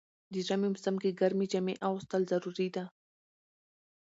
د 0.33 0.33
ژمی 0.47 0.69
موسم 0.73 0.95
کی 1.01 1.11
ګرمی 1.19 1.45
جامی 1.51 1.75
اغوستل 1.87 2.21
ضروري 2.31 2.67
ده. 2.75 2.83